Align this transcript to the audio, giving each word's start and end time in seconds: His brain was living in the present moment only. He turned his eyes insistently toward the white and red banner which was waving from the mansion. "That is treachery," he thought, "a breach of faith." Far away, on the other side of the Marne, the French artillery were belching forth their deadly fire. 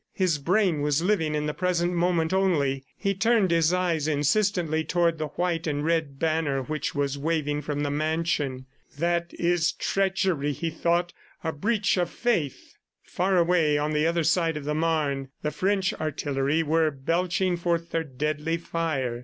His 0.13 0.39
brain 0.39 0.81
was 0.81 1.03
living 1.03 1.35
in 1.35 1.45
the 1.45 1.53
present 1.53 1.93
moment 1.93 2.33
only. 2.33 2.83
He 2.97 3.13
turned 3.13 3.51
his 3.51 3.71
eyes 3.71 4.07
insistently 4.07 4.83
toward 4.83 5.19
the 5.19 5.27
white 5.27 5.67
and 5.67 5.85
red 5.85 6.17
banner 6.17 6.63
which 6.63 6.95
was 6.95 7.19
waving 7.19 7.61
from 7.61 7.81
the 7.83 7.91
mansion. 7.91 8.65
"That 8.97 9.31
is 9.35 9.73
treachery," 9.73 10.53
he 10.53 10.71
thought, 10.71 11.13
"a 11.43 11.51
breach 11.53 11.97
of 11.97 12.09
faith." 12.09 12.77
Far 13.03 13.37
away, 13.37 13.77
on 13.77 13.93
the 13.93 14.07
other 14.07 14.23
side 14.23 14.57
of 14.57 14.63
the 14.65 14.73
Marne, 14.73 15.29
the 15.43 15.51
French 15.51 15.93
artillery 15.93 16.63
were 16.63 16.89
belching 16.89 17.55
forth 17.55 17.91
their 17.91 18.03
deadly 18.03 18.57
fire. 18.57 19.19